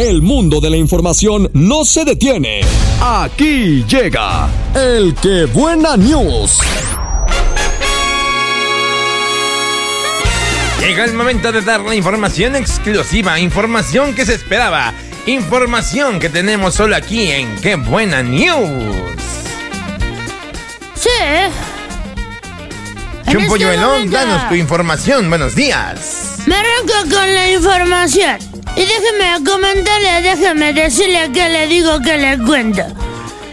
El 0.00 0.22
mundo 0.22 0.62
de 0.62 0.70
la 0.70 0.78
información 0.78 1.50
no 1.52 1.84
se 1.84 2.06
detiene. 2.06 2.62
Aquí 3.02 3.84
llega 3.86 4.48
el 4.74 5.14
que 5.16 5.44
buena 5.44 5.94
news. 5.94 6.58
Llega 10.80 11.04
el 11.04 11.12
momento 11.12 11.52
de 11.52 11.60
dar 11.60 11.80
la 11.80 11.94
información 11.94 12.56
exclusiva, 12.56 13.38
información 13.38 14.14
que 14.14 14.24
se 14.24 14.36
esperaba, 14.36 14.94
información 15.26 16.18
que 16.18 16.30
tenemos 16.30 16.76
solo 16.76 16.96
aquí 16.96 17.30
en 17.30 17.60
Qué 17.60 17.74
Buena 17.74 18.22
News. 18.22 18.96
Sí. 20.94 21.10
Chumpolluelón, 23.30 24.04
este 24.04 24.16
danos 24.16 24.48
tu 24.48 24.54
información. 24.54 25.28
Buenos 25.28 25.54
días. 25.54 26.38
Me 26.46 26.54
arranco 26.54 27.14
con 27.14 27.34
la 27.34 27.50
información. 27.50 28.59
Y 28.76 28.80
déjeme 28.80 29.44
comentarle, 29.44 30.22
déjeme 30.22 30.72
decirle 30.72 31.30
que 31.32 31.48
le 31.48 31.66
digo 31.66 32.00
que 32.00 32.16
le 32.16 32.38
cuento. 32.38 32.82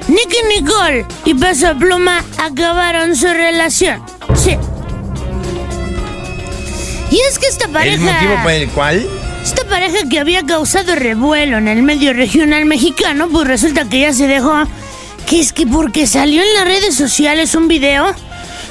Nicky 0.07 0.37
Nicole 0.47 1.05
y 1.25 1.33
Peso 1.33 1.77
Pluma 1.77 2.23
acabaron 2.37 3.15
su 3.15 3.27
relación. 3.27 4.01
Sí. 4.35 4.57
Y 7.11 7.19
es 7.29 7.39
que 7.39 7.47
esta 7.47 7.67
pareja. 7.67 7.95
¿El 7.95 8.01
motivo 8.01 8.43
por 8.43 8.51
el 8.51 8.69
cual? 8.69 9.07
Esta 9.43 9.63
pareja 9.65 10.07
que 10.09 10.19
había 10.19 10.45
causado 10.45 10.95
revuelo 10.95 11.57
en 11.57 11.67
el 11.67 11.83
medio 11.83 12.13
regional 12.13 12.65
mexicano, 12.65 13.27
pues 13.29 13.47
resulta 13.47 13.87
que 13.89 14.01
ya 14.01 14.13
se 14.13 14.27
dejó. 14.27 14.63
Que 15.25 15.39
es 15.41 15.51
que 15.51 15.67
porque 15.67 16.07
salió 16.07 16.41
en 16.41 16.53
las 16.53 16.65
redes 16.65 16.95
sociales 16.95 17.53
un 17.55 17.67
video 17.67 18.13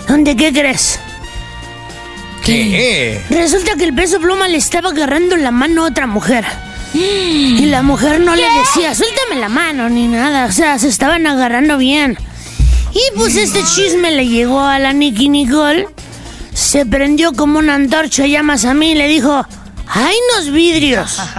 donde, 0.08 0.36
¿qué 0.36 0.52
crees? 0.52 1.00
¿Qué? 2.46 3.20
Resulta 3.30 3.74
que 3.76 3.84
el 3.84 3.94
peso 3.94 4.20
pluma 4.20 4.48
le 4.48 4.56
estaba 4.56 4.90
agarrando 4.90 5.36
la 5.36 5.50
mano 5.50 5.84
a 5.84 5.88
otra 5.88 6.06
mujer. 6.06 6.44
Y 6.94 7.66
la 7.66 7.82
mujer 7.82 8.20
no 8.20 8.34
le 8.34 8.42
decía, 8.58 8.94
suéltame 8.94 9.40
la 9.40 9.48
mano 9.48 9.88
ni 9.88 10.06
nada. 10.06 10.46
O 10.46 10.52
sea, 10.52 10.78
se 10.78 10.88
estaban 10.88 11.26
agarrando 11.26 11.76
bien. 11.76 12.16
Y 12.92 13.16
pues 13.18 13.36
este 13.36 13.60
chisme 13.64 14.12
le 14.12 14.26
llegó 14.28 14.60
a 14.60 14.78
la 14.78 14.92
Nicky 14.92 15.28
Nicole. 15.28 15.88
Se 16.54 16.86
prendió 16.86 17.32
como 17.34 17.58
una 17.58 17.74
antorcha 17.74 18.26
llamas 18.26 18.64
a 18.64 18.72
mí 18.72 18.92
y 18.92 18.94
le 18.94 19.08
dijo, 19.08 19.44
¡ay, 19.88 20.16
los 20.36 20.50
vidrios! 20.52 21.20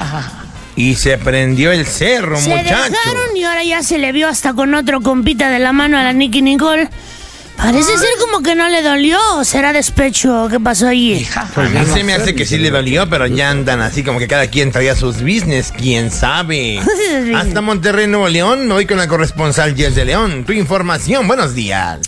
Y 0.75 0.93
se 0.93 1.17
prendió 1.17 1.71
el 1.71 1.87
cerro, 1.87 2.39
Se 2.39 2.49
muchacho. 2.51 2.91
dejaron 2.91 3.35
y 3.35 3.43
ahora 3.43 3.63
ya 3.63 3.81
se 3.81 3.97
le 3.97 4.11
vio 4.11 4.27
hasta 4.27 4.53
con 4.53 4.75
otro 4.75 5.01
compita 5.01 5.49
de 5.49 5.57
la 5.57 5.73
mano 5.73 5.97
a 5.97 6.03
la 6.03 6.13
Nicky 6.13 6.43
Nicole. 6.43 6.87
Parece 7.57 7.97
ser 7.97 8.09
como 8.19 8.43
que 8.43 8.55
no 8.55 8.69
le 8.69 8.81
dolió 8.81 9.19
o 9.35 9.43
será 9.43 9.73
despecho. 9.73 10.47
¿Qué 10.49 10.59
pasó 10.59 10.87
allí? 10.87 11.27
A 11.35 11.61
mí 11.63 11.85
se 11.91 12.03
me 12.03 12.13
hace 12.13 12.35
que 12.35 12.45
sí 12.45 12.57
le 12.57 12.69
dolió, 12.69 13.09
pero 13.09 13.25
ya 13.27 13.49
andan 13.49 13.81
así 13.81 14.03
como 14.03 14.19
que 14.19 14.27
cada 14.27 14.47
quien 14.47 14.71
traía 14.71 14.95
sus 14.95 15.21
business, 15.21 15.73
quién 15.75 16.11
sabe. 16.11 16.79
Hasta 17.35 17.61
Monterrey, 17.61 18.07
Nuevo 18.07 18.29
León, 18.29 18.67
me 18.67 18.75
voy 18.75 18.85
con 18.85 18.97
la 18.97 19.07
corresponsal 19.07 19.75
Jess 19.75 19.95
de 19.95 20.05
León. 20.05 20.45
Tu 20.45 20.53
información, 20.53 21.27
buenos 21.27 21.55
días. 21.55 21.99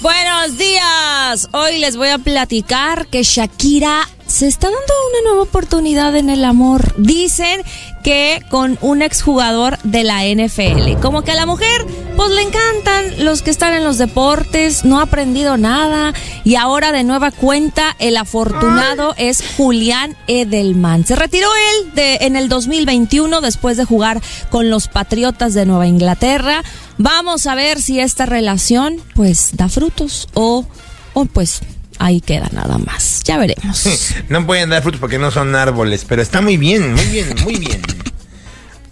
Buenos 0.00 0.58
días. 0.58 1.48
Hoy 1.52 1.78
les 1.78 1.96
voy 1.96 2.08
a 2.08 2.18
platicar 2.18 3.06
que 3.08 3.22
Shakira 3.22 4.08
se 4.26 4.46
está 4.46 4.68
dando 4.68 4.93
una 5.14 5.30
nueva 5.30 5.42
oportunidad 5.44 6.16
en 6.16 6.30
el 6.30 6.44
amor. 6.44 6.94
Dicen 6.96 7.62
que 8.02 8.42
con 8.50 8.78
un 8.82 9.00
exjugador 9.00 9.78
de 9.82 10.04
la 10.04 10.24
NFL. 10.24 11.00
Como 11.00 11.22
que 11.22 11.32
a 11.32 11.34
la 11.34 11.46
mujer, 11.46 11.86
pues 12.16 12.30
le 12.30 12.42
encantan 12.42 13.24
los 13.24 13.42
que 13.42 13.50
están 13.50 13.74
en 13.74 13.84
los 13.84 13.96
deportes, 13.98 14.84
no 14.84 14.98
ha 14.98 15.04
aprendido 15.04 15.56
nada. 15.56 16.12
Y 16.44 16.56
ahora 16.56 16.92
de 16.92 17.04
nueva 17.04 17.30
cuenta, 17.30 17.96
el 17.98 18.16
afortunado 18.16 19.14
es 19.16 19.42
Julián 19.56 20.16
Edelman. 20.26 21.06
Se 21.06 21.16
retiró 21.16 21.48
él 21.54 21.94
de, 21.94 22.16
en 22.22 22.36
el 22.36 22.48
2021 22.48 23.40
después 23.40 23.76
de 23.76 23.84
jugar 23.84 24.20
con 24.50 24.68
los 24.68 24.88
Patriotas 24.88 25.54
de 25.54 25.64
Nueva 25.64 25.86
Inglaterra. 25.86 26.62
Vamos 26.98 27.46
a 27.46 27.54
ver 27.54 27.80
si 27.80 28.00
esta 28.00 28.26
relación 28.26 28.96
pues 29.14 29.56
da 29.56 29.68
frutos 29.68 30.28
o, 30.34 30.66
o 31.14 31.24
pues 31.24 31.60
ahí 31.98 32.20
queda 32.20 32.48
nada 32.52 32.78
más. 32.78 33.22
Ya 33.24 33.38
veremos. 33.38 33.84
No 34.28 34.46
pueden 34.46 34.70
dar 34.70 34.82
frutos 34.82 35.00
porque 35.00 35.18
no 35.18 35.30
son 35.30 35.54
árboles, 35.54 36.04
pero 36.08 36.22
está 36.22 36.40
muy 36.40 36.56
bien, 36.56 36.94
muy 36.94 37.04
bien, 37.06 37.34
muy 37.44 37.56
bien. 37.56 37.80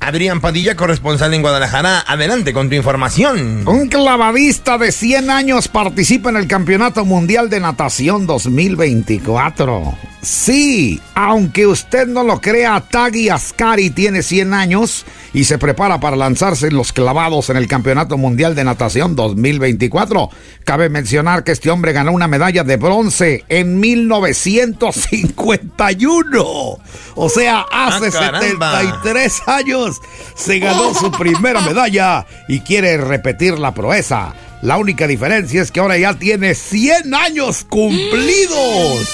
Adrián 0.03 0.41
Padilla, 0.41 0.75
corresponsal 0.75 1.33
en 1.33 1.43
Guadalajara, 1.43 2.03
adelante 2.05 2.53
con 2.53 2.69
tu 2.69 2.75
información. 2.75 3.69
Un 3.69 3.89
clavadista 3.89 4.77
de 4.77 4.91
100 4.91 5.31
años 5.31 5.69
participa 5.69 6.31
en 6.31 6.39
el 6.39 6.49
Campeonato 6.49 7.05
Mundial 7.05 7.49
de 7.49 7.61
Natación 7.61 8.27
2024. 8.27 9.97
Sí, 10.23 10.99
aunque 11.15 11.67
usted 11.67 12.07
no 12.07 12.23
lo 12.23 12.41
crea, 12.41 12.81
Tagui 12.81 13.29
Ascari 13.29 13.91
tiene 13.91 14.23
100 14.23 14.55
años 14.55 15.05
y 15.35 15.43
se 15.45 15.59
prepara 15.59 15.99
para 15.99 16.15
lanzarse 16.15 16.71
los 16.71 16.93
clavados 16.93 17.51
en 17.51 17.57
el 17.57 17.67
Campeonato 17.67 18.17
Mundial 18.17 18.55
de 18.55 18.63
Natación 18.63 19.17
2024. 19.17 20.31
Cabe 20.65 20.89
mencionar 20.91 21.43
que 21.43 21.51
este 21.51 21.71
hombre 21.71 21.93
ganó 21.93 22.13
una 22.13 22.29
medalla 22.29 22.63
de 22.63 22.77
bronce 22.77 23.45
en 23.49 23.81
1951. 23.81 26.79
O 27.15 27.29
sea, 27.29 27.67
hace 27.71 28.07
Ah, 28.07 28.11
caramba. 28.11 28.81
73 28.81 29.43
años 29.49 30.01
se 30.35 30.59
ganó 30.59 30.95
su 30.95 31.11
primera 31.13 31.61
medalla 31.67 32.27
y 32.49 32.61
quiere 32.61 32.97
repetir 32.97 33.59
la 33.59 33.73
proeza. 33.75 34.35
La 34.63 34.77
única 34.79 35.07
diferencia 35.07 35.61
es 35.61 35.71
que 35.73 35.81
ahora 35.81 35.99
ya 35.99 36.15
tiene 36.15 36.55
100 36.55 37.15
años 37.15 37.65
cumplidos. 37.69 39.09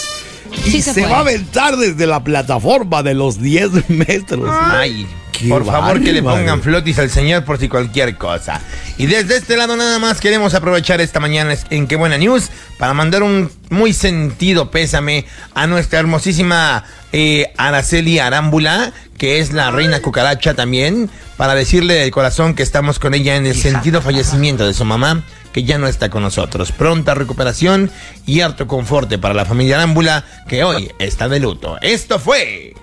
Y 0.67 0.83
se, 0.83 0.95
se 0.95 1.07
va 1.07 1.19
a 1.19 1.21
aventar 1.21 1.77
desde 1.77 2.07
la 2.07 2.23
plataforma 2.25 3.03
de 3.03 3.15
los 3.15 3.41
10 3.41 3.89
metros. 3.91 4.49
Ay, 4.51 5.07
Qué 5.39 5.49
por 5.49 5.65
favor 5.65 6.03
que 6.03 6.13
le 6.13 6.23
pongan 6.23 6.63
flotis 6.63 6.99
al 6.99 7.11
señor 7.11 7.45
por 7.45 7.59
si 7.59 7.69
cualquier 7.69 8.17
cosa. 8.17 8.61
Y 8.97 9.07
desde 9.07 9.37
este 9.37 9.57
lado 9.57 9.77
nada 9.77 9.99
más 9.99 10.21
queremos 10.21 10.55
aprovechar 10.55 11.01
esta 11.01 11.21
mañana 11.21 11.55
en 11.71 11.87
Qué 11.87 11.97
Buena 11.97 12.19
News 12.19 12.51
para 12.79 12.95
mandar 12.95 13.23
un 13.23 13.51
muy 13.71 13.93
sentido 13.93 14.71
pésame 14.71 15.27
a 15.55 15.67
nuestra 15.67 16.01
hermosísima 16.01 16.85
eh, 17.13 17.53
Araceli 17.57 18.19
Arámbula, 18.19 18.93
que 19.17 19.39
es 19.39 19.53
la 19.53 19.71
reina 19.71 20.01
cucaracha 20.01 20.55
también, 20.55 21.11
para 21.37 21.55
decirle 21.55 21.95
de 21.95 22.11
corazón 22.11 22.55
que 22.55 22.63
estamos 22.63 22.99
con 22.99 23.15
ella 23.15 23.37
en 23.37 23.47
el 23.47 23.57
sentido 23.57 24.03
fallecimiento 24.03 24.67
de 24.67 24.75
su 24.75 24.85
mamá, 24.85 25.23
que 25.53 25.65
ya 25.65 25.79
no 25.79 25.87
está 25.87 26.11
con 26.11 26.23
nosotros. 26.23 26.73
Pronta 26.73 27.15
recuperación 27.15 27.91
y 28.27 28.41
harto 28.41 28.67
conforte 28.67 29.19
para 29.19 29.35
la 29.35 29.45
familia 29.45 29.77
Arámbula, 29.77 30.25
que 30.49 30.65
hoy 30.65 30.91
está 30.99 31.29
de 31.29 31.41
luto. 31.41 31.79
Esto 31.81 32.19
fue... 32.19 32.75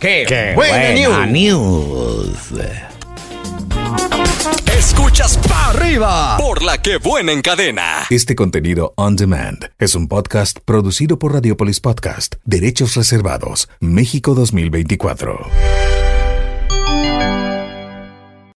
¡Qué, 0.00 0.24
¡Qué 0.26 0.54
buena, 0.54 1.26
news! 1.28 2.50
news! 2.50 2.62
Escuchas 4.74 5.36
para 5.46 5.68
arriba 5.68 6.38
por 6.38 6.62
la 6.62 6.80
que 6.80 6.96
buena 6.96 7.32
en 7.32 7.42
cadena. 7.42 8.06
Este 8.08 8.34
contenido 8.34 8.94
on 8.96 9.16
demand 9.16 9.66
es 9.78 9.94
un 9.94 10.08
podcast 10.08 10.58
producido 10.64 11.18
por 11.18 11.34
Radiopolis 11.34 11.80
Podcast, 11.80 12.36
Derechos 12.46 12.94
Reservados, 12.96 13.68
México 13.80 14.34
2024. 14.34 15.38